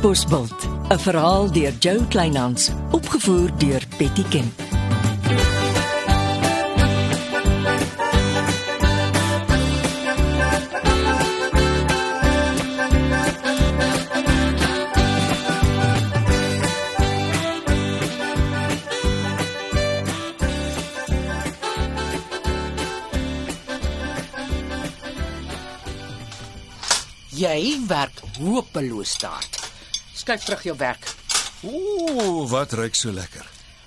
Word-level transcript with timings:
Katbosveld, 0.00 0.68
'n 0.88 0.98
verhaal 0.98 1.52
deur 1.52 1.72
Jo 1.78 2.00
Kleinhans, 2.08 2.70
opgevoer 2.90 3.50
deur 3.58 3.82
Betty 3.98 4.24
Kemp. 4.28 4.60
Jy 27.28 27.80
werk 27.86 28.22
hopeloos 28.40 29.16
hard. 29.20 29.59
Skuif 30.20 30.44
terug 30.44 30.62
jou 30.62 30.76
werk. 30.76 31.06
Ooh, 31.64 32.44
wat 32.50 32.72
ruik 32.76 32.94
so 32.94 33.12
lekker. 33.12 33.46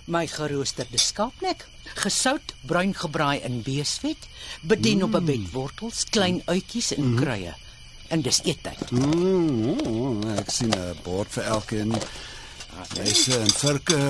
My 0.09 0.25
geroosterde 0.27 0.97
skaapnek, 0.97 1.67
gesout, 2.01 2.55
bruin 2.65 2.93
gebraai 2.97 3.43
in 3.45 3.61
beesvet, 3.61 4.25
bedien 4.61 4.97
mm. 4.97 5.03
op 5.03 5.21
'n 5.21 5.25
bed 5.25 5.51
wortels, 5.51 6.03
klein 6.09 6.41
uitjies 6.45 6.93
en 6.95 7.11
mm. 7.11 7.19
kruie. 7.21 7.53
En 8.07 8.21
dis 8.21 8.41
eettyd. 8.43 8.91
Mm, 8.91 10.37
ek 10.37 10.49
sien 10.49 10.73
'n 10.73 10.97
bord 11.03 11.29
vir 11.37 11.43
elkeen. 11.43 11.93
Mense 12.97 13.39
en 13.39 13.53
virke, 13.61 14.01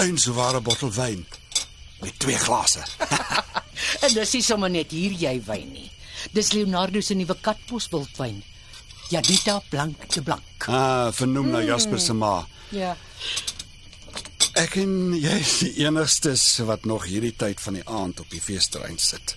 'n 0.00 0.16
soware 0.16 0.60
bottel 0.60 0.92
wyn 0.92 1.26
met 2.00 2.18
twee 2.18 2.38
glase. 2.38 2.82
en 4.04 4.12
dis 4.14 4.32
nie 4.32 4.42
sommer 4.42 4.70
net 4.70 4.90
hier 4.90 5.12
jy 5.12 5.42
wyn 5.44 5.72
nie. 5.72 5.90
Dis 6.32 6.52
Leonardo 6.52 7.00
se 7.00 7.14
nuwe 7.14 7.36
katbos 7.40 7.88
wildwyn. 7.92 8.42
Jadita 9.08 9.62
Blank 9.68 10.08
de 10.12 10.22
Blank. 10.22 10.66
Ah, 10.66 11.12
vernoem 11.12 11.50
na 11.50 11.62
Jasper 11.62 12.00
se 12.00 12.12
ma. 12.12 12.46
Ja. 12.74 12.96
Ek 14.56 14.78
en 14.80 15.12
jy 15.14 15.34
is 15.38 15.58
die 15.62 15.72
enigstes 15.84 16.44
wat 16.66 16.86
nog 16.88 17.04
hierdie 17.06 17.34
tyd 17.36 17.60
van 17.60 17.76
die 17.78 17.84
aand 17.84 18.20
op 18.24 18.30
die 18.32 18.40
feesterrein 18.42 18.98
sit. 18.98 19.36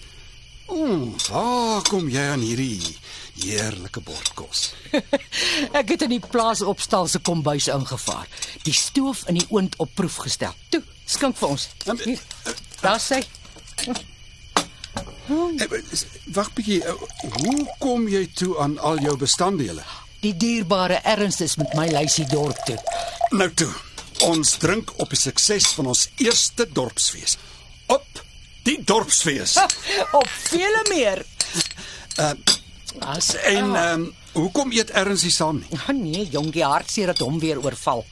Ooh, 0.70 1.10
waar 1.30 1.82
kom 1.90 2.10
jy 2.10 2.24
aan 2.34 2.46
hierdie 2.46 2.80
heerlike 3.42 4.02
bord 4.06 4.34
kos? 4.38 4.70
Ek 5.80 5.96
het 5.96 6.06
in 6.06 6.14
die 6.14 6.22
plaas 6.24 6.62
opstal 6.62 7.10
se 7.10 7.22
kombuis 7.26 7.68
ingevaar. 7.74 8.30
Die 8.66 8.74
stoof 8.74 9.26
in 9.30 9.42
die 9.42 9.48
oond 9.50 9.78
op 9.82 9.94
proef 9.98 10.22
gestel. 10.26 10.54
Toe, 10.70 10.82
skink 11.10 11.38
vir 11.42 11.56
ons. 11.56 11.70
Hier. 12.06 12.22
Daar 12.82 13.02
sê. 13.02 13.22
Eh, 15.30 15.82
Wag 16.34 16.54
bietjie, 16.54 16.84
eh, 16.84 16.94
hoe 17.42 17.76
kom 17.80 18.08
jy 18.10 18.24
toe 18.34 18.58
aan 18.60 18.78
al 18.80 19.00
jou 19.00 19.16
bestanddele? 19.18 19.84
Die 20.20 20.34
dierbare 20.38 21.00
erns 21.04 21.40
is 21.42 21.56
met 21.56 21.74
my 21.78 21.88
lysie 21.94 22.26
dorp 22.26 22.58
toe. 22.66 22.78
Nou 23.38 23.50
toe. 23.54 23.70
Ons 24.26 24.58
drink 24.60 24.92
op 25.00 25.10
die 25.14 25.20
sukses 25.20 25.68
van 25.78 25.86
ons 25.94 26.10
eerste 26.18 26.66
dorpsfees. 26.74 27.38
Op 27.88 28.24
die 28.68 28.80
dorpsfees. 28.84 29.56
Op 30.12 30.28
vele 30.50 30.82
meer. 30.90 31.24
As 33.00 33.36
en 33.36 33.76
ehm 33.76 34.02
um, 34.02 34.08
hoekom 34.34 34.72
eet 34.72 34.92
Erns 34.98 35.24
nie 35.24 35.32
saam 35.32 35.62
nie? 35.62 35.80
Ah, 35.80 35.96
nee, 35.96 36.28
jongie 36.32 36.64
hartseer 36.64 37.14
dat 37.14 37.22
hom 37.24 37.40
weer 37.40 37.62
oorval. 37.64 38.06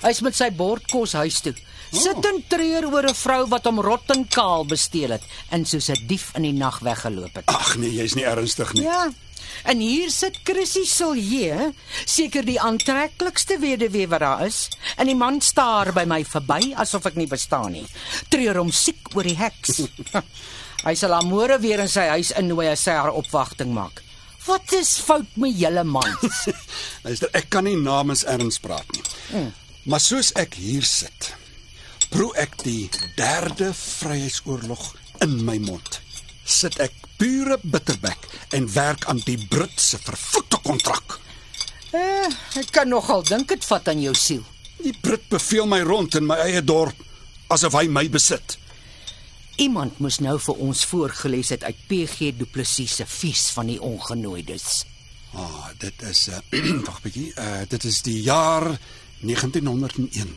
Hy's 0.00 0.20
met 0.24 0.36
sy 0.36 0.50
bordkos 0.50 1.12
huis 1.12 1.40
toe. 1.44 1.54
Sit 1.90 2.24
en 2.24 2.38
treur 2.48 2.86
oor 2.86 3.08
'n 3.10 3.14
vrou 3.14 3.46
wat 3.50 3.64
hom 3.66 3.80
rot 3.80 4.10
en 4.14 4.22
kaal 4.28 4.64
besteel 4.64 5.10
het 5.10 5.24
en 5.50 5.64
soos 5.64 5.90
'n 5.90 6.06
dief 6.06 6.30
in 6.34 6.42
die 6.42 6.52
nag 6.52 6.78
weggeloop 6.78 7.34
het. 7.34 7.46
Ag 7.46 7.76
nee, 7.76 7.90
jy's 7.90 8.14
nie 8.14 8.24
ernstig 8.24 8.72
nie. 8.72 8.82
Ja. 8.82 9.10
En 9.64 9.78
hier 9.78 10.10
sit 10.10 10.38
Chrissy 10.44 10.84
Silje, 10.84 11.72
seker 12.04 12.44
die 12.44 12.60
aantreklikste 12.60 13.58
weduwee 13.58 14.08
wat 14.08 14.20
daar 14.20 14.46
is, 14.46 14.68
en 14.96 15.06
die 15.06 15.16
man 15.16 15.40
staar 15.40 15.92
by 15.92 16.04
my 16.04 16.24
verby 16.24 16.72
asof 16.74 17.06
ek 17.10 17.18
nie 17.20 17.26
bestaan 17.26 17.72
nie. 17.72 17.86
Treur 18.28 18.56
hom 18.56 18.70
siek 18.72 19.12
oor 19.14 19.26
die 19.26 19.36
heks. 19.36 19.82
hy 20.86 20.94
sal 20.94 21.12
haar 21.12 21.26
môre 21.28 21.58
weer 21.60 21.80
in 21.80 21.88
sy 21.88 22.06
huis 22.16 22.30
innooi 22.30 22.70
as 22.72 22.86
sy 22.86 22.96
haar 22.96 23.12
opwagting 23.12 23.74
maak. 23.74 24.02
Wat 24.46 24.72
is 24.72 24.96
fout 25.04 25.36
met 25.36 25.58
julle 25.58 25.84
mans? 25.84 26.46
Luister, 27.04 27.28
ek 27.36 27.50
kan 27.52 27.64
nie 27.68 27.76
namens 27.76 28.24
Erns 28.24 28.58
praat 28.62 28.88
nie. 28.96 29.04
Hmm. 29.32 29.50
Maar 29.88 30.00
soos 30.00 30.32
ek 30.38 30.58
hier 30.60 30.84
sit, 30.84 31.30
proe 32.12 32.30
ek 32.40 32.58
die 32.64 32.90
derde 33.16 33.70
vryheidsoorlog 33.76 34.82
in 35.24 35.38
my 35.46 35.56
mond. 35.62 36.00
Sit 36.44 36.76
ek 36.82 36.94
pure 37.20 37.56
bitterbek 37.62 38.26
en 38.56 38.68
werk 38.74 39.06
aan 39.08 39.20
die 39.24 39.38
Britse 39.50 39.98
vervloekte 40.02 40.60
kontrak. 40.64 41.18
eh, 41.92 42.28
ek 42.60 42.70
kan 42.72 42.88
nogal 42.88 43.22
dink 43.26 43.48
dit 43.48 43.64
vat 43.64 43.88
aan 43.88 44.00
jou 44.02 44.14
siel. 44.14 44.44
Die 44.82 44.94
Brit 45.02 45.28
beveel 45.28 45.66
my 45.66 45.80
rond 45.80 46.14
in 46.14 46.26
my 46.26 46.36
eie 46.46 46.62
dorp 46.62 46.96
asof 47.48 47.74
hy 47.74 47.86
my 47.88 48.06
besit. 48.08 48.56
Iemand 49.60 49.98
moes 50.00 50.20
nou 50.20 50.38
vir 50.40 50.60
ons 50.64 50.84
voorgeles 50.88 51.50
het 51.52 51.64
uit 51.64 51.76
PG 51.88 52.30
Du 52.38 52.46
Plessis 52.46 52.94
se 53.00 53.06
fees 53.06 53.50
van 53.52 53.66
die 53.66 53.80
ongenooides. 53.80 54.84
Ah, 55.34 55.42
oh, 55.42 55.66
dit 55.78 56.02
is 56.02 56.28
uh 56.28 56.38
wag 56.86 57.02
bietjie. 57.02 57.32
Uh 57.36 57.66
dit 57.68 57.84
is 57.84 58.00
die 58.02 58.22
jaar 58.22 58.70
1901. 59.20 60.36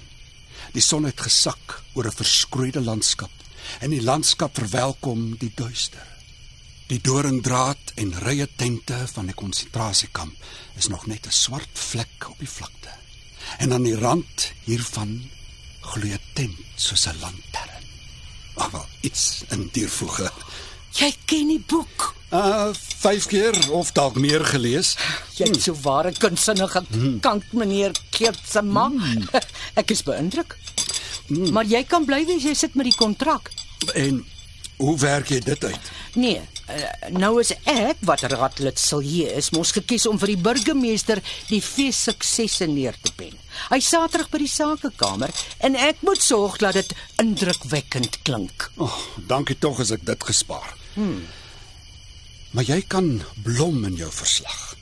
Die 0.74 0.82
son 0.82 1.04
het 1.04 1.22
gesak 1.22 1.82
oor 1.94 2.06
'n 2.06 2.20
verskroeide 2.22 2.82
landskap 2.82 3.32
en 3.80 3.90
die 3.90 4.04
landskap 4.04 4.56
verwelkom 4.56 5.38
die 5.38 5.52
duister. 5.56 6.08
Die 6.88 7.02
doringdraad 7.02 7.96
en 7.96 8.20
rye 8.20 8.48
tente 8.56 9.08
van 9.14 9.26
die 9.26 9.36
konsentrasiekamp 9.36 10.36
is 10.76 10.88
nog 10.88 11.06
net 11.06 11.28
'n 11.28 11.32
swart 11.32 11.74
vlek 11.74 12.30
op 12.30 12.40
die 12.40 12.50
vlakte. 12.50 12.92
En 13.58 13.74
aan 13.74 13.84
die 13.84 13.96
rand 13.96 14.52
hiervan 14.64 15.30
gloei 15.82 16.14
'n 16.14 16.20
tent 16.34 16.60
soos 16.76 17.08
'n 17.08 17.20
lantern. 17.20 17.84
Ag 18.56 18.72
wel, 18.72 18.88
iets 19.02 19.44
in 19.50 19.70
diervoege. 19.72 20.32
Jy 20.92 21.16
ken 21.26 21.48
die 21.48 21.64
boek. 21.68 22.16
Uh 22.34 22.74
5 23.04 23.26
keer 23.28 23.72
of 23.72 23.92
dalk 23.92 24.16
meer 24.16 24.46
gelees. 24.46 24.94
Jy 25.36 25.50
het 25.52 25.66
so 25.66 25.76
ware 25.84 26.14
kunsinnige 26.16 26.82
kant 27.22 27.52
meneer 27.52 27.92
Keert 28.16 28.40
se 28.48 28.62
ma. 28.64 28.88
Ek 29.80 29.92
is 29.92 30.06
beïndruk. 30.08 30.56
Maar 31.28 31.68
jy 31.68 31.84
kan 31.84 32.08
bly 32.08 32.24
wees 32.26 32.48
jy 32.48 32.54
sit 32.56 32.80
met 32.80 32.88
die 32.88 32.96
kontrak. 32.96 33.52
En 34.00 34.24
hoe 34.80 34.96
werk 35.04 35.30
jy 35.36 35.42
dit 35.44 35.68
uit? 35.68 35.92
Nee, 36.16 36.40
uh, 36.72 37.12
nou 37.12 37.34
is 37.42 37.52
ek 37.70 38.02
wat 38.08 38.24
raadlid 38.32 38.80
Silje 38.80 39.30
is, 39.36 39.52
mos 39.56 39.76
gekies 39.76 40.08
om 40.10 40.20
vir 40.22 40.34
die 40.34 40.42
burgemeester 40.48 41.22
die 41.52 41.62
fees 41.64 42.02
suksesse 42.08 42.68
neer 42.72 42.98
te 43.04 43.14
pen. 43.20 43.36
Hy 43.70 43.80
sa 43.84 44.06
terug 44.08 44.32
by 44.34 44.42
die 44.44 44.52
sakekamer 44.52 45.36
en 45.64 45.78
ek 45.78 46.02
moet 46.08 46.24
sorg 46.24 46.58
dat 46.64 46.80
dit 46.80 46.98
indrukwekkend 47.22 48.22
klink. 48.24 48.70
Oh, 48.82 49.00
dankie 49.30 49.60
tog 49.60 49.84
as 49.84 49.94
ek 49.96 50.06
dit 50.08 50.30
gespaar. 50.32 50.72
Hmm. 50.96 51.24
Maar 52.53 52.68
jy 52.69 52.84
kan 52.86 53.08
blom 53.41 53.81
in 53.88 53.96
jou 53.97 54.12
verslag. 54.14 54.75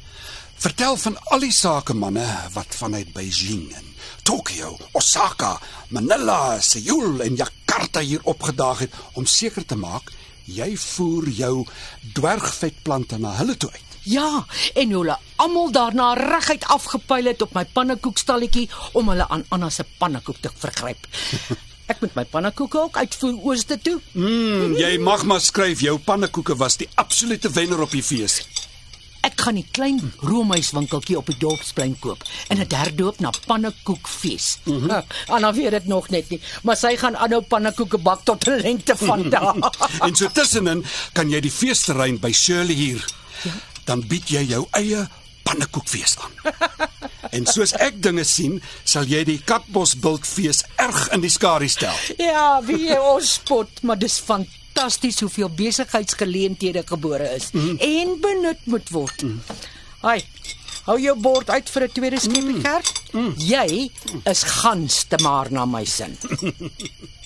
Vertel 0.59 0.97
van 0.99 1.15
al 1.31 1.39
die 1.45 1.53
sakemanne 1.55 2.25
wat 2.53 2.75
vanuit 2.75 3.13
Beijing 3.15 3.71
en 3.73 3.87
Tokio, 4.27 4.75
Osaka, 4.91 5.55
Manila, 5.89 6.59
Seoul 6.59 7.23
en 7.23 7.39
Jakarta 7.39 8.03
hier 8.03 8.19
opgedaag 8.27 8.83
het 8.85 8.99
om 9.15 9.25
seker 9.25 9.65
te 9.65 9.79
maak 9.79 10.11
jy 10.51 10.75
voer 10.77 11.31
jou 11.31 11.55
dwergvetplante 12.13 13.17
na 13.21 13.33
hulle 13.39 13.55
toe 13.55 13.71
uit. 13.71 13.97
Ja, 14.03 14.45
en 14.75 14.93
hulle 14.97 15.17
almal 15.39 15.71
daarna 15.71 16.13
reguit 16.17 16.65
afgepyl 16.75 17.31
het 17.31 17.41
op 17.45 17.53
my 17.55 17.65
pannekoekstalletjie 17.65 18.67
om 18.97 19.13
hulle 19.13 19.27
aan 19.29 19.45
Anna 19.49 19.69
se 19.69 19.85
pannekoek 19.97 20.41
te 20.41 20.51
vergryp. 20.57 21.07
Ek 21.91 21.99
moet 21.99 22.13
my 22.15 22.23
pannekoeke 22.29 22.79
ook 22.79 22.97
uitvoer 23.01 23.39
ooste 23.49 23.75
toe. 23.83 23.97
Mm, 24.15 24.77
jy 24.79 24.91
mag 25.03 25.25
maar 25.27 25.41
skryf 25.43 25.81
jou 25.83 25.97
pannekoeke 25.99 26.55
was 26.55 26.77
die 26.79 26.87
absolute 27.01 27.51
wenner 27.51 27.81
op 27.83 27.91
die 27.91 28.03
fees. 28.05 28.37
Ek 29.27 29.35
gaan 29.43 29.57
'n 29.59 29.67
klein 29.75 29.99
roomhuiswinkeltjie 30.23 31.17
op 31.17 31.27
die 31.27 31.37
dorpsplein 31.37 31.99
koop 31.99 32.23
en 32.47 32.57
dit 32.57 32.71
herdoop 32.71 33.19
na 33.19 33.29
pannekoekfees. 33.45 34.57
Mm 34.63 34.79
-hmm. 34.79 35.03
Anna 35.27 35.53
weet 35.53 35.71
dit 35.71 35.87
nog 35.87 36.09
net 36.09 36.29
nie, 36.29 36.41
maar 36.63 36.77
sy 36.77 36.95
gaan 36.97 37.17
aanhou 37.17 37.41
pannekoeke 37.41 37.97
bak 37.97 38.23
tot 38.23 38.47
'n 38.47 38.61
lengte 38.61 38.95
van 38.97 39.29
dae. 39.29 39.69
en 40.05 40.15
so 40.15 40.27
tussenin 40.27 40.85
kan 41.13 41.29
jy 41.29 41.39
die 41.39 41.51
feesterrein 41.51 42.19
by 42.19 42.31
Shirley 42.31 42.75
hier. 42.75 43.05
Ja. 43.43 43.51
Dan 43.83 44.07
bied 44.07 44.29
jy 44.29 44.43
jou 44.47 44.67
eie 44.71 45.07
pannekoekfees 45.51 46.15
aan. 46.23 46.33
en 47.35 47.47
soos 47.47 47.75
ek 47.83 47.99
dinge 48.03 48.23
sien, 48.27 48.57
sal 48.83 49.07
jy 49.09 49.23
die 49.27 49.39
Katbos 49.45 49.93
Bultfees 50.01 50.63
erg 50.81 51.03
in 51.15 51.23
die 51.23 51.31
skare 51.31 51.69
stel. 51.71 51.95
ja, 52.17 52.61
wie 52.65 52.87
jy 52.87 52.99
ons 53.11 53.35
spot, 53.39 53.83
maar 53.83 53.99
dis 53.99 54.19
fantasties 54.23 55.21
hoeveel 55.25 55.51
besigheidsgeleenthede 55.59 56.85
gebore 56.87 57.29
is 57.35 57.51
mm. 57.51 57.77
en 57.77 58.17
benut 58.23 58.67
moet 58.71 58.93
word. 58.95 59.27
Mm. 59.27 59.41
Haai. 60.01 60.21
Hou 60.87 60.97
jou 60.97 61.13
bord 61.21 61.49
uit 61.53 61.67
vir 61.69 61.83
'n 61.85 61.91
tweede 61.93 62.19
skepie, 62.19 62.55
mm. 62.57 62.61
Gert. 62.65 63.01
Mm. 63.13 63.33
Jy 63.37 63.91
is 64.25 64.43
gans 64.43 65.03
te 65.05 65.17
maar 65.21 65.51
na 65.51 65.65
my 65.65 65.85
sin. 65.85 66.17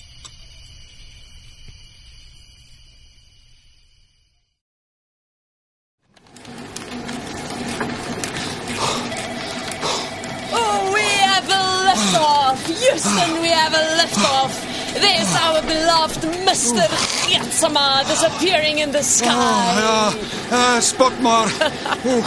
Houston, 12.76 13.40
we 13.40 13.48
have 13.48 13.72
a 13.72 13.84
liftoff. 13.98 14.52
There's 15.00 15.32
our 15.44 15.60
beloved 15.62 16.22
Mr. 16.44 16.84
Giatsama 17.24 18.04
disappearing 18.08 18.78
in 18.78 18.92
the 18.92 19.02
sky. 19.02 19.28
Oh, 19.28 19.76
ja, 19.78 20.12
uh, 20.52 20.80
spot 20.80 21.20
maar. 21.20 21.48
Oeh. 22.10 22.26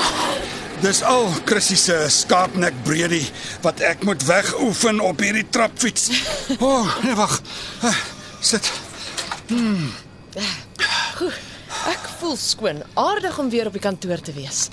Dis 0.81 1.01
al 1.03 1.27
Chrissy 1.45 1.75
se 1.75 1.95
skaapnek 2.07 2.73
breedie 2.83 3.25
wat 3.61 3.81
ek 3.83 4.05
moet 4.07 4.23
wegoefen 4.23 5.01
op 5.03 5.19
hierdie 5.19 5.45
trapfiets. 5.51 6.07
O, 6.63 6.69
oh, 6.69 6.97
nee 7.03 7.15
wag. 7.19 7.35
Uh, 7.83 7.95
sit. 8.39 8.71
Ek 11.89 12.09
voel 12.19 12.37
skoon, 12.39 12.83
aardig 12.95 13.37
om 13.39 13.49
weer 13.51 13.67
op 13.67 13.75
die 13.75 13.83
kantoor 13.83 14.23
te 14.23 14.33
wees. 14.33 14.69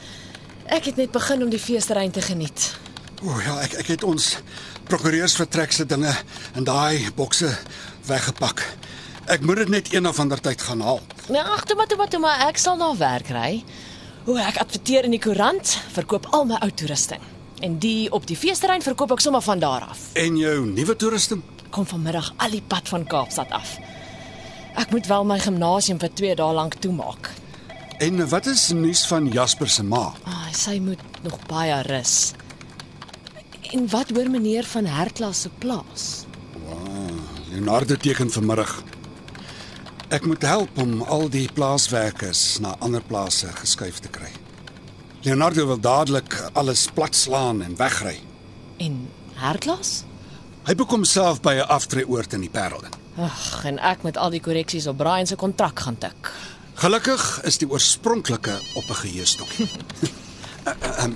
Ek 0.67 0.89
het 0.93 0.97
net 1.01 1.13
begin 1.15 1.43
om 1.43 1.51
die 1.51 1.63
feesterrein 1.63 2.15
te 2.15 2.23
geniet. 2.23 2.71
O 3.25 3.31
oh, 3.33 3.39
ja, 3.41 3.55
ek 3.65 3.79
ek 3.81 3.89
het 3.95 4.03
ons 4.05 4.37
prokureursvertrek 4.91 5.73
se 5.73 5.87
dinge 5.89 6.13
in 6.59 6.67
daai 6.69 7.09
bokse 7.17 7.49
weggepak. 8.09 8.61
Ek 9.33 9.41
moet 9.41 9.63
dit 9.65 9.73
net 9.73 9.89
een 9.95 10.07
of 10.07 10.21
ander 10.21 10.41
tyd 10.41 10.61
gaan 10.63 10.85
haal. 10.85 11.01
Nee, 11.33 11.41
ag, 11.41 11.65
toe 11.65 11.77
maar, 11.79 11.89
toe 11.89 11.97
maar, 11.97 12.11
toe 12.13 12.21
maar, 12.21 12.45
ek 12.51 12.61
sal 12.61 12.77
na 12.77 12.93
werk 12.99 13.33
ry. 13.33 13.65
O, 14.29 14.37
ek 14.37 14.61
adverteer 14.61 15.09
in 15.09 15.17
die 15.17 15.23
koerant, 15.23 15.79
verkoop 15.97 16.29
al 16.37 16.45
my 16.51 16.61
ou 16.61 16.71
toerusting. 16.71 17.25
En 17.65 17.81
die 17.81 18.13
op 18.13 18.29
die 18.29 18.37
feesterrein 18.37 18.85
verkoop 18.85 19.17
ek 19.17 19.25
sommer 19.25 19.43
van 19.43 19.65
daar 19.65 19.89
af. 19.89 20.11
En 20.21 20.37
jou 20.37 20.59
nuwe 20.69 20.97
toerusting? 21.01 21.43
Kom 21.73 21.89
vanmiddag 21.89 22.35
al 22.37 22.53
die 22.53 22.63
pad 22.69 22.93
van 22.93 23.09
Kaapstad 23.09 23.51
af. 23.57 23.79
Ek 24.77 24.93
moet 24.93 25.09
wel 25.09 25.25
my 25.25 25.41
gimnasium 25.41 25.99
vir 26.05 26.13
2 26.21 26.37
dae 26.37 26.55
lank 26.55 26.77
toemaak. 26.85 27.33
En 27.99 28.21
wat 28.29 28.47
is 28.53 28.69
nuus 28.77 29.07
van 29.09 29.31
Jasper 29.33 29.73
se 29.73 29.83
ma? 29.83 30.11
Ah, 30.29 30.51
sy 30.53 30.77
moet 30.85 31.01
nog 31.25 31.41
baie 31.49 31.81
rus. 31.89 32.35
En 33.71 33.89
wat 33.91 34.11
hoor 34.11 34.31
meneer 34.31 34.65
van 34.65 34.85
Herklas 34.85 35.41
se 35.41 35.51
plaas? 35.59 36.25
Leonardo 37.51 37.97
teken 37.97 38.31
vanmiddag. 38.31 38.83
Ek 40.09 40.27
moet 40.27 40.43
help 40.43 40.79
om 40.79 41.03
al 41.03 41.29
die 41.31 41.49
plaaswerkers 41.53 42.59
na 42.63 42.77
ander 42.79 43.03
plase 43.03 43.51
geskuif 43.59 43.99
te 43.99 44.09
kry. 44.09 44.31
Leonardo 45.27 45.67
wil 45.67 45.81
dadelik 45.81 46.37
alles 46.53 46.87
platslaan 46.95 47.63
en 47.63 47.77
wegry. 47.77 48.19
En 48.77 49.09
Herklas? 49.35 50.05
Hy 50.67 50.75
boek 50.75 50.91
homself 50.91 51.41
by 51.41 51.55
'n 51.55 51.69
aftreeoord 51.69 52.33
in 52.33 52.41
die 52.41 52.51
Parel. 52.51 52.83
Ag, 53.17 53.65
en 53.65 53.79
ek 53.79 54.03
moet 54.03 54.17
al 54.17 54.31
die 54.31 54.41
korreksies 54.41 54.87
op 54.87 54.97
Brian 54.97 55.27
se 55.27 55.37
kontrak 55.37 55.81
gaan 55.81 55.99
tik. 55.99 56.33
Gelukkig 56.75 57.41
is 57.43 57.59
die 57.59 57.71
oorspronklike 57.71 58.61
op 58.75 58.85
'n 58.89 58.95
geheuestokkie. 58.95 59.69
Ehm 60.67 61.15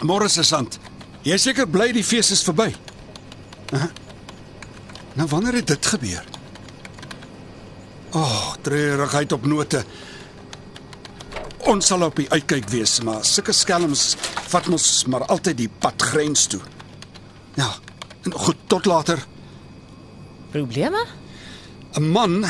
Môre 0.00 0.28
se 0.28 0.42
sant. 0.42 0.78
Jy 1.26 1.38
seker 1.38 1.66
bly 1.66 1.90
die 1.92 2.04
fees 2.04 2.30
is 2.30 2.42
verby. 2.46 2.74
Uh 3.72 3.80
-huh. 3.80 3.90
Nou 5.14 5.28
wanneer 5.28 5.54
het 5.54 5.66
dit 5.66 5.86
gebeur? 5.86 6.24
O, 8.10 8.18
oh, 8.18 8.54
treurigheid 8.60 9.32
op 9.32 9.46
note. 9.46 9.84
Ons 11.58 11.86
sal 11.86 12.02
op 12.02 12.16
die 12.16 12.30
uitkyk 12.30 12.68
wees, 12.68 13.00
maar 13.00 13.24
sulke 13.24 13.52
skelms 13.52 14.16
vat 14.48 14.68
ons 14.68 15.04
maar 15.04 15.26
altyd 15.26 15.56
die 15.56 15.68
pad 15.68 16.02
grens 16.02 16.46
toe. 16.46 16.60
Ja, 17.54 17.74
goed, 18.30 18.56
tot 18.66 18.86
later. 18.86 19.26
Probleme? 20.50 21.04
'n 21.98 22.10
Man 22.12 22.44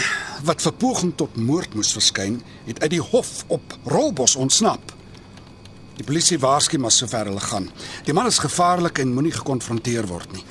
wat 0.44 0.62
vir 0.62 0.72
poging 0.72 1.12
tot 1.16 1.36
moord 1.36 1.74
moes 1.74 1.92
verskyn, 1.92 2.42
het 2.66 2.80
uit 2.82 2.90
die 2.90 3.00
hof 3.00 3.44
op 3.46 3.78
Rolbos 3.84 4.36
ontsnap. 4.36 4.97
Die 5.98 6.06
polisie 6.06 6.38
waarsku 6.38 6.78
maar 6.78 6.94
sover 6.94 7.26
hulle 7.26 7.42
gaan. 7.42 7.70
Die 8.06 8.14
man 8.14 8.26
is 8.30 8.38
gevaarlik 8.38 9.00
en 9.02 9.14
moenie 9.14 9.34
gekonfronteer 9.34 10.06
word 10.06 10.32
nie. 10.36 10.44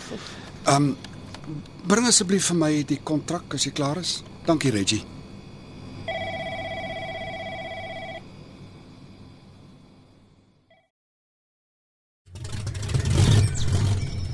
Um 0.67 0.95
bring 1.87 2.07
asseblief 2.09 2.49
vir 2.51 2.57
my 2.59 2.71
die 2.83 2.99
kontrak 3.03 3.55
as 3.55 3.63
jy 3.63 3.71
klaar 3.71 4.01
is. 4.01 4.17
Dankie 4.47 4.73
Reggie. 4.75 5.05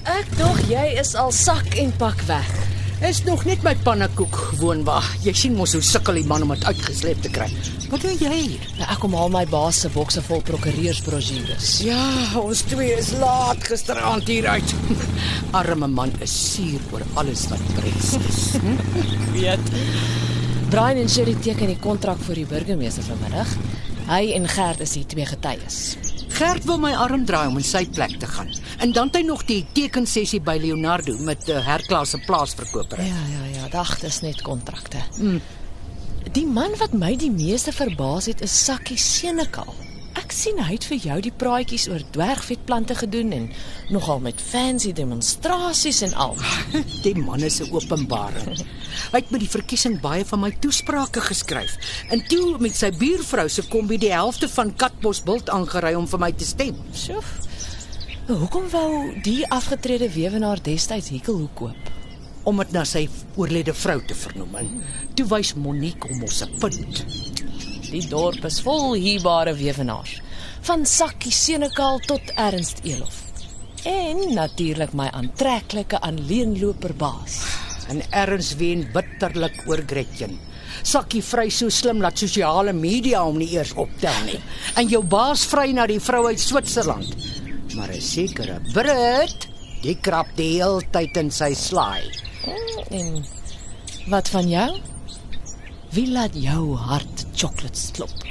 Ek 0.10 0.38
dog 0.42 0.66
jy 0.66 0.88
is 0.98 1.14
al 1.14 1.30
sak 1.32 1.78
en 1.78 1.94
pak 2.02 2.26
weg. 2.26 2.73
Is 3.04 3.24
nog 3.28 3.42
net 3.44 3.60
my 3.66 3.74
pannekoek 3.84 4.38
woonwa. 4.62 5.02
Jy 5.26 5.34
sien 5.36 5.58
mos 5.58 5.74
hoe 5.76 5.82
sukkel 5.84 6.22
die 6.22 6.28
man 6.28 6.46
om 6.46 6.54
dit 6.54 6.62
uitgesleep 6.64 7.20
te 7.26 7.32
kry. 7.36 7.50
Wat 7.92 8.00
doen 8.00 8.16
jy 8.16 8.30
hier? 8.32 8.68
Nou, 8.78 8.88
ek 8.94 9.02
kom 9.04 9.18
haal 9.20 9.34
my 9.34 9.42
baas 9.52 9.82
se 9.84 9.92
bokse 9.92 10.24
vol 10.24 10.40
prokureursbrosjures. 10.48 11.74
Ja, 11.84 12.00
ons 12.40 12.64
twee 12.72 12.96
is 12.96 13.12
laat 13.20 13.60
gisteraand 13.68 14.32
hier 14.32 14.48
uit. 14.48 14.76
Arme 15.60 15.92
man 15.92 16.16
is 16.24 16.32
suur 16.54 16.80
oor 16.96 17.04
alles 17.20 17.44
wat 17.52 17.68
pres 17.76 18.16
is. 18.22 18.42
weet. 19.36 19.76
Brian 20.72 21.04
en 21.04 21.12
Sherry 21.12 21.36
teken 21.44 21.76
die 21.76 21.80
kontrak 21.84 22.24
vir 22.24 22.40
die 22.40 22.48
burgemeester 22.56 23.04
vanmiddag. 23.12 23.52
Hy 24.08 24.24
en 24.40 24.48
Gert 24.56 24.88
is 24.88 24.96
die 24.96 25.04
twee 25.12 25.28
getuies. 25.28 25.84
Gert 26.34 26.66
wil 26.66 26.80
my 26.82 26.94
arm 26.98 27.26
draai 27.30 27.48
om 27.48 27.60
in 27.62 27.66
sy 27.68 27.84
plek 27.94 28.16
te 28.20 28.28
gaan. 28.28 28.50
En 28.82 28.92
dan 28.92 29.12
het 29.12 29.20
hy 29.20 29.22
nog 29.28 29.44
die 29.46 29.62
tekensessie 29.78 30.42
by 30.42 30.58
Leonardo 30.62 31.18
met 31.22 31.46
'n 31.48 31.60
uh, 31.60 31.66
herklas 31.66 32.10
se 32.10 32.20
plaasverkoper. 32.26 33.02
Ja, 33.02 33.22
ja, 33.30 33.44
ja, 33.54 33.68
dag 33.70 34.00
dis 34.00 34.22
net 34.22 34.42
kontrakte. 34.42 34.98
Mm. 35.18 35.42
Die 36.32 36.46
man 36.46 36.74
wat 36.78 36.94
my 36.94 37.16
die 37.16 37.32
meeste 37.32 37.72
verbaas 37.72 38.26
het 38.26 38.42
is 38.42 38.66
Sakkie 38.66 38.98
Senekal. 38.98 39.74
Sien 40.34 40.58
hy 40.58 40.72
het 40.72 40.86
vir 40.90 40.98
jou 40.98 41.16
die 41.22 41.32
praatjies 41.44 41.84
oor 41.92 42.02
dwergvetplante 42.16 42.96
gedoen 42.98 43.36
en 43.38 43.44
nogal 43.94 44.24
met 44.24 44.42
fancy 44.42 44.90
demonstrasies 44.98 46.02
en 46.08 46.16
al. 46.26 46.34
Die 47.06 47.14
man 47.20 47.46
is 47.46 47.60
'n 47.62 47.70
openbaring. 47.70 48.58
Hy 49.12 49.20
het 49.20 49.30
met 49.30 49.44
die 49.46 49.50
verkiesing 49.50 50.00
baie 50.02 50.26
van 50.26 50.40
my 50.40 50.52
toesprake 50.60 51.22
geskryf. 51.22 51.78
En 52.10 52.26
toe 52.28 52.58
met 52.58 52.76
sy 52.76 52.90
buurvrou 52.98 53.48
se 53.50 53.68
kombi 53.68 53.98
die 53.98 54.14
helfte 54.14 54.50
van 54.50 54.76
Katbosbult 54.76 55.50
aangery 55.50 55.94
om 55.94 56.08
vir 56.08 56.20
my 56.20 56.32
te 56.32 56.46
stem. 56.46 56.76
Sjoef. 56.94 57.38
Hoekom 58.28 58.70
wou 58.70 59.22
die 59.22 59.46
afgetrede 59.50 60.10
weewenaar 60.10 60.62
destyds 60.62 61.10
Hikkelhoek 61.10 61.56
koop? 61.56 61.92
om 62.44 62.60
dit 62.60 62.74
na 62.76 62.84
sy 62.84 63.06
oorlede 63.40 63.74
vrou 63.74 64.02
te 64.08 64.16
vernoem. 64.16 64.82
Toe 65.16 65.26
wys 65.32 65.54
Monique 65.56 66.10
hom 66.10 66.24
ons 66.28 66.44
'n 66.44 66.60
punt. 66.60 67.06
Die 67.94 68.08
dorp 68.10 68.42
is 68.48 68.56
vol 68.66 68.96
hierbare 68.98 69.52
weewenaars, 69.54 70.16
van 70.66 70.82
Sakkie 70.90 71.32
Senekal 71.32 72.00
tot 72.08 72.32
Ernst 72.42 72.80
Elof. 72.90 73.20
En 73.86 74.34
natuurlik 74.34 74.96
my 74.98 75.12
aantreklike 75.14 76.00
aanleenloper 76.02 76.96
baas. 76.98 77.36
En 77.94 78.02
erns 78.10 78.56
ween 78.58 78.88
bitterlik 78.96 79.60
oor 79.70 79.84
Gretchen. 79.86 80.40
Sakkie 80.82 81.22
vry 81.22 81.52
so 81.54 81.70
slim 81.70 82.02
dat 82.02 82.18
sosiale 82.18 82.74
media 82.74 83.22
hom 83.28 83.38
nie 83.38 83.52
eers 83.54 83.76
optel 83.78 84.26
nie. 84.26 84.40
En 84.80 84.90
jou 84.90 85.04
baas 85.06 85.44
vry 85.52 85.68
na 85.78 85.86
die 85.86 86.00
vrou 86.02 86.24
uit 86.32 86.42
Switserland. 86.42 87.14
Maar 87.76 87.94
'n 87.94 88.02
sekere 88.02 88.58
Brit, 88.74 89.48
die 89.84 89.98
krap 90.02 90.34
die 90.36 90.56
hele 90.58 90.82
tyd 90.90 91.18
in 91.18 91.30
sy 91.30 91.54
slaai. 91.54 92.10
En 92.90 93.26
wat 94.10 94.30
van 94.30 94.50
jou? 94.50 94.93
Wie 95.94 96.08
laat 96.10 96.34
jou 96.34 96.74
hart 96.74 97.22
chocolates 97.38 97.92
klop? 97.94 98.24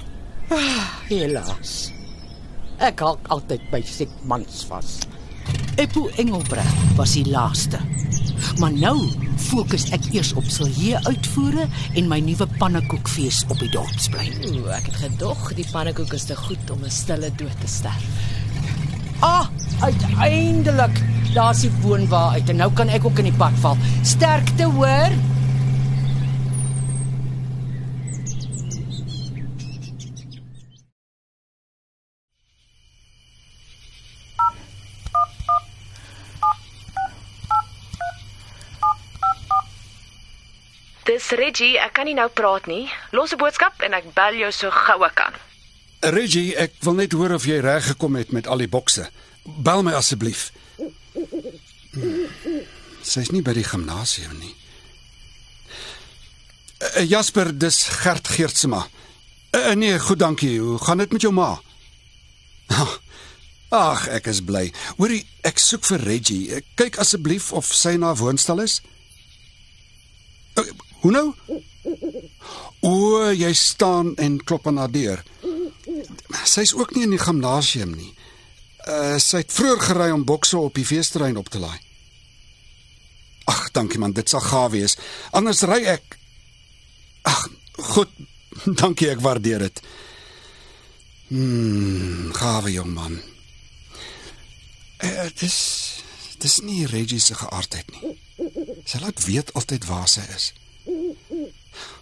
Helaas. 1.06 1.92
Ek 2.82 2.98
hak 3.06 3.28
altyd 3.30 3.62
by 3.70 3.78
siek 3.86 4.10
mans 4.26 4.64
vas. 4.66 4.96
Eppo 5.78 6.08
Engelbreg 6.18 6.72
was 6.98 7.14
die 7.14 7.28
laaste. 7.30 7.78
Maar 8.58 8.74
nou 8.74 8.96
fokus 9.46 9.86
ek 9.94 10.08
eers 10.10 10.32
op 10.34 10.50
Silje 10.50 10.98
uitvoere 11.06 11.68
en 11.94 12.10
my 12.10 12.18
nuwe 12.26 12.48
pannekoekfees 12.58 13.44
op 13.46 13.62
die 13.62 13.70
dorpsplein. 13.70 14.42
Ooh, 14.50 14.66
ek 14.74 14.90
het 14.90 14.98
gedog 15.04 15.52
die 15.54 15.66
pannekoek 15.70 16.18
is 16.18 16.26
te 16.26 16.34
goed 16.34 16.74
om 16.74 16.82
'n 16.82 16.90
stille 16.90 17.30
dood 17.30 17.58
te 17.62 17.70
sterf. 17.70 18.06
Ah, 19.22 19.46
uiteindelik. 19.86 20.98
Daar's 21.30 21.62
die 21.62 21.70
woonwa 21.86 22.32
uit 22.34 22.48
en 22.48 22.56
nou 22.56 22.72
kan 22.72 22.88
ek 22.88 23.04
ook 23.04 23.18
in 23.22 23.30
die 23.30 23.38
pad 23.38 23.54
val. 23.62 23.78
Sterkte, 24.02 24.66
hoor. 24.66 25.14
Dis 41.02 41.21
Reggie, 41.32 41.78
ek 41.80 41.94
kan 41.96 42.08
nie 42.08 42.16
nou 42.16 42.28
praat 42.28 42.66
nie. 42.68 42.90
Los 43.10 43.32
'n 43.32 43.38
boodskap 43.40 43.80
en 43.82 43.92
ek 43.92 44.12
bel 44.14 44.34
jou 44.34 44.52
so 44.52 44.70
gou 44.70 45.04
ek 45.04 45.14
kan. 45.14 45.32
Reggie, 46.00 46.56
ek 46.56 46.72
wil 46.80 46.94
net 46.94 47.12
hoor 47.12 47.32
of 47.34 47.44
jy 47.44 47.60
reg 47.60 47.86
gekom 47.86 48.16
het 48.16 48.32
met 48.32 48.46
al 48.46 48.58
die 48.58 48.68
bokse. 48.68 49.10
Bel 49.44 49.82
my 49.82 49.92
asseblief. 49.92 50.52
Sy's 53.02 53.30
nie 53.30 53.42
by 53.42 53.52
die 53.52 53.64
gimnasium 53.64 54.38
nie. 54.38 54.54
Uh, 56.82 57.04
Jasper, 57.06 57.58
dis 57.58 57.84
Gert 58.02 58.28
Geertsma. 58.28 58.86
Uh, 59.54 59.74
nee, 59.74 59.98
goed, 59.98 60.18
dankie. 60.18 60.58
Hoe 60.60 60.78
gaan 60.78 60.98
dit 60.98 61.12
met 61.12 61.20
jou 61.20 61.32
ma? 61.32 61.60
Ag, 63.72 64.08
ek 64.08 64.26
is 64.26 64.42
bly. 64.44 64.72
Hoorie, 64.98 65.22
ek 65.42 65.58
soek 65.58 65.84
vir 65.84 66.02
Reggie. 66.04 66.62
Kyk 66.74 66.98
asseblief 66.98 67.52
of 67.52 67.70
sy 67.72 67.96
na 67.96 68.14
woonstel 68.14 68.60
is. 68.60 68.80
Hoe 71.02 71.10
nou? 71.10 71.28
O, 72.86 72.94
jy 73.34 73.52
staan 73.58 74.14
en 74.16 74.38
klop 74.44 74.66
aan 74.70 74.78
haar 74.82 74.90
deur. 74.90 75.22
Sy's 76.46 76.74
ook 76.78 76.94
nie 76.94 77.06
in 77.06 77.14
die 77.16 77.22
gimnasium 77.22 77.94
nie. 77.96 78.12
Uh 78.86 79.18
sy 79.22 79.42
het 79.42 79.54
vroeër 79.54 79.82
gery 79.86 80.10
om 80.14 80.26
bokse 80.26 80.58
op 80.58 80.74
die 80.78 80.86
feesterrein 80.86 81.38
op 81.38 81.50
te 81.50 81.58
laai. 81.62 81.78
Ag, 83.50 83.70
dankie 83.74 83.98
man, 83.98 84.14
dit 84.14 84.28
sal 84.30 84.42
gaaf 84.42 84.70
wees. 84.74 84.96
Anders 85.34 85.62
ry 85.66 85.80
ek. 85.96 86.18
Ag, 87.26 87.48
goed. 87.94 88.10
Dankie, 88.80 89.08
ek 89.10 89.22
waardeer 89.24 89.64
dit. 89.64 89.80
Hmm, 91.32 92.30
gawe 92.36 92.70
jong 92.70 92.90
man. 92.94 93.14
Eh, 95.02 95.30
dis 95.40 95.58
dis 96.42 96.58
nie 96.66 96.86
Reggie 96.90 97.20
se 97.22 97.34
geaardheid 97.38 97.88
nie. 97.94 98.12
Sy 98.84 98.98
laat 99.02 99.22
weet 99.24 99.52
altyd 99.58 99.86
waar 99.88 100.10
sy 100.10 100.24
is. 100.34 100.50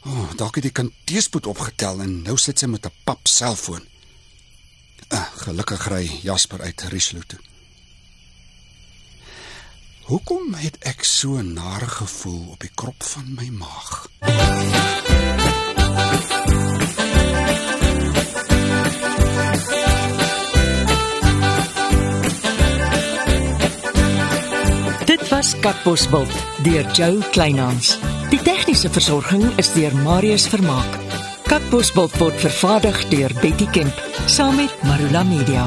O, 0.04 0.10
oh, 0.10 0.30
dalk 0.36 0.54
het 0.54 0.64
die 0.64 0.72
kind 0.72 0.92
teespoed 1.04 1.46
opgetel 1.46 2.00
en 2.00 2.22
nou 2.22 2.36
sit 2.38 2.58
sy 2.58 2.66
met 2.66 2.86
'n 2.86 2.92
pap 3.04 3.28
selfoon. 3.28 3.86
Ah, 5.08 5.28
gelukkig 5.44 5.88
ry 5.88 6.20
Jasper 6.22 6.60
uit 6.60 6.82
Rieslo 6.82 7.20
toe. 7.26 7.40
Hoekom 10.10 10.54
het 10.54 10.76
ek 10.80 11.04
so 11.04 11.38
'n 11.38 11.52
nare 11.52 11.86
gevoel 11.86 12.50
op 12.50 12.60
die 12.60 12.70
krop 12.74 13.02
van 13.02 13.34
my 13.34 13.48
maag? 13.48 14.08
Dit 25.06 25.28
was 25.28 25.58
Katbosveld 25.60 26.32
deur 26.62 26.90
Jo 26.92 27.18
Kleinhans. 27.30 28.10
Tegniese 28.70 28.92
versorging 28.94 29.42
is 29.58 29.72
deur 29.74 29.94
Marius 30.04 30.44
Vermaak. 30.46 30.98
Katbosveld 31.50 32.14
word 32.22 32.38
vervaardig 32.38 33.02
deur 33.10 33.34
Betty 33.42 33.66
Kemp 33.74 34.04
saam 34.30 34.62
met 34.62 34.84
Marula 34.86 35.26
Media. 35.26 35.66